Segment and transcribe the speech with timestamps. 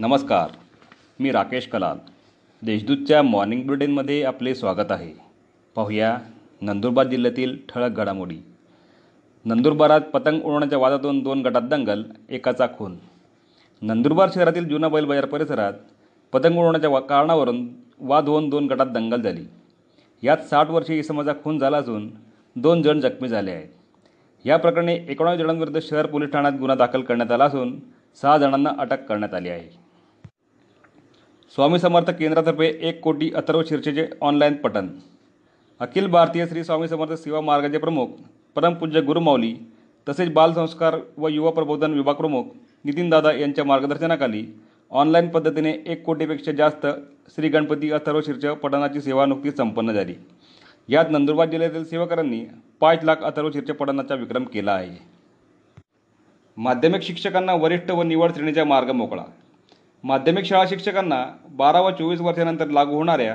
[0.00, 0.50] नमस्कार
[1.20, 1.96] मी राकेश कलाल.
[2.62, 5.12] देशदूतच्या मॉर्निंग बुलेटिनमध्ये आपले स्वागत आहे.
[5.74, 6.18] पाहूया
[6.60, 8.36] नंदुरबार जिल्ह्यातील ठळक घडामोडी.
[9.44, 12.96] नंदुरबारात पतंग उडवण्याच्या वादातून दोन गटात दंगल एकाचा खून.
[13.82, 15.72] नंदुरबार शहरातील जुना बैल बाजार परिसरात
[16.32, 17.68] पतंग उडवण्याच्या वा कारणावरून
[18.00, 19.44] वाद होऊन दोन गटात दंगल झाली.
[20.22, 22.10] यात साठ वर्षीय इसमाचा खून झाला असून
[22.56, 23.68] दोन जण जखमी झाले आहेत.
[24.46, 27.80] या प्रकरणी एकोणावीस जणांविरुद्ध शहर पोलीस ठाण्यात गुन्हा दाखल करण्यात आला असून
[28.22, 29.85] सहा जणांना अटक करण्यात आली आहे.
[31.54, 34.88] स्वामी समर्थ केंद्रातर्फे एक कोटी अथर्व शिर्षेचे ऑनलाईन पठण.
[35.80, 38.06] अखिल भारतीय श्री स्वामी समर्थ सेवा मार्गाचे प्रमुख
[38.56, 39.54] परमपूज्य गुरुमाऊली
[40.08, 42.44] तसेच बालसंस्कार व युवा प्रबोधन विभाग प्रमुख
[42.84, 44.44] नितीनदादा यांच्या मार्गदर्शनाखाली
[44.90, 46.86] ऑनलाईन पद्धतीने एक कोटीपेक्षा जास्त
[47.28, 50.14] श्री गणपती अथर्व शीर्ष पठणाची सेवा नुकतीच संपन्न झाली.
[50.88, 52.44] यात नंदुरबार जिल्ह्यातील सेवकरांनी
[52.80, 54.98] पाच लाख अथर्व शीर्ष पठणाचा विक्रम केला आहे.
[56.56, 59.24] माध्यमिक शिक्षकांना वरिष्ठ व निवड श्रेणीचा मार्ग मोकळा.
[60.06, 61.16] माध्यमिक शाळा शिक्षकांना
[61.50, 63.34] बारा व चोवीस वर्षानंतर लागू होणाऱ्या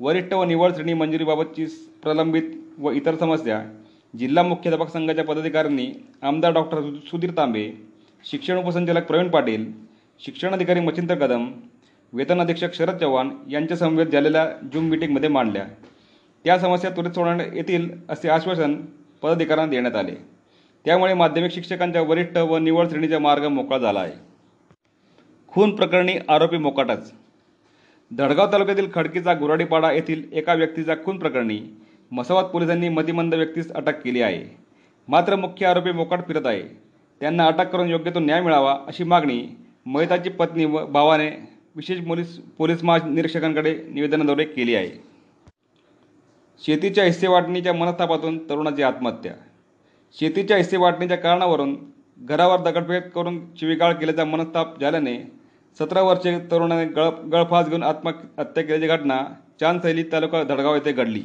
[0.00, 1.64] वरिष्ठ व निवड श्रेणी मंजुरीबाबतची
[2.02, 3.60] प्रलंबित व इतर समस्या
[4.18, 5.86] जिल्हा मुख्याध्यापक संघाच्या पदाधिकाऱ्यांनी
[6.22, 7.64] आमदार डॉक्टर सुधीर तांबे
[8.24, 9.64] शिक्षण उपसंचालक प्रवीण पाटील
[10.20, 11.50] शिक्षणाधिकारी मच्छिंद्र कदम
[12.12, 15.64] वेतन अधीक्षक शरद चव्हाण यांच्या समवेत झालेल्या जूम मिटिंगमध्ये मांडल्या.
[16.44, 18.80] त्या समस्या त्वरित सोडवण्यात येतील असे आश्वासन
[19.22, 20.14] पदाधिकाऱ्यांना देण्यात आले.
[20.84, 24.29] त्यामुळे माध्यमिक शिक्षकांच्या वरिष्ठ व निवड श्रेणीचा मार्ग मोकळा झाला आहे.
[25.52, 27.10] खून प्रकरणी आरोपी मोकाटच.
[28.10, 31.58] धडगाव तालुक्यातील खडकीचा गुराडीपाडा येथील एका व्यक्तीचा खून प्रकरणी
[32.12, 34.44] मसावत पोलिसांनी मतिमंद व्यक्तीस अटक केली आहे.
[35.08, 36.62] मात्र मुख्य आरोपी मोकाट फिरत आहे.
[37.20, 39.42] त्यांना अटक करून योग्य तो न्याय मिळावा अशी मागणी
[39.86, 41.28] मयताची पत्नी व भावाने
[41.76, 44.90] विशेष पोलीस पोलीस महानिरीक्षकांकडे निवेदनाद्वारे केली आहे.
[46.60, 49.32] शेतीच्या हिस्सेवाटणीच्या मनस्तापातून तरुणाची आत्महत्या.
[50.16, 51.76] शेतीच्या हिस्सेवाटणीच्या कारणावरून
[52.18, 55.39] घरावर दगडफेक करून शिवीगाळ केल्याचा मनस्ताप झाल्याने
[55.78, 59.22] सतरा वर्षीय तरुणाने गळ गळफास घेऊन आत्महत्या केल्याची घटना
[59.60, 61.22] चांदशैली तालुका धडगाव येथे घडली.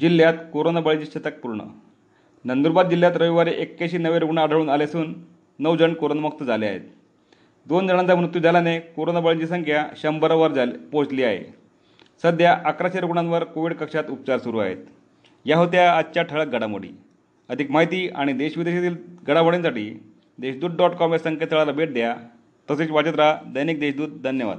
[0.00, 1.60] जिल्ह्यात कोरोना बळीचे शतक पूर्ण.
[2.44, 5.14] नंदुरबार जिल्ह्यात रविवारी एक्क्याऐंशी नवे रुग्ण आढळून आले असून
[5.58, 6.80] नऊ जण कोरोनामुक्त झाले आहेत.
[7.66, 11.44] दोन जणांचा मृत्यू झाल्याने कोरोना बळींची संख्या शंभरावर झाली पोहोचली आहे.
[12.22, 14.76] सध्या अकराशे रुग्णांवर कोविड कक्षात उपचार सुरू आहेत.
[15.44, 16.88] या होत्या आजच्या ठळक घडामोडी.
[17.48, 22.16] अधिक माहिती आणि देशविदेशातील घडामोडींसाठी देशदूत डॉट कॉम या संकेतस्थळाला भेट द्या.
[22.70, 23.38] तसेच वाचत राहा.
[23.46, 24.58] दैनिक देशदूत धन्यवाद.